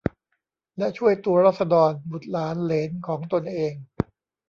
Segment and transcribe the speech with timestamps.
[0.77, 3.73] และช่วยตัวราษฎร บุตร หลาน เหลน ของตนเอง